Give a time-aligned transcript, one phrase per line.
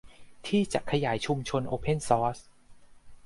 [0.47, 2.39] ที่จะขยายชุมชนโอเพ่นซอร์ส